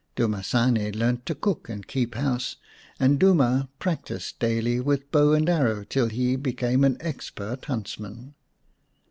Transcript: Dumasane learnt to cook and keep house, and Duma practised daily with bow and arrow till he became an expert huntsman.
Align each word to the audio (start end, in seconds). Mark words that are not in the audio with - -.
Dumasane 0.15 0.91
learnt 0.95 1.27
to 1.27 1.35
cook 1.35 1.69
and 1.69 1.85
keep 1.87 2.15
house, 2.15 2.55
and 2.99 3.19
Duma 3.19 3.69
practised 3.77 4.39
daily 4.39 4.79
with 4.79 5.11
bow 5.11 5.33
and 5.33 5.47
arrow 5.47 5.83
till 5.83 6.07
he 6.07 6.35
became 6.35 6.83
an 6.83 6.97
expert 7.01 7.65
huntsman. 7.65 8.33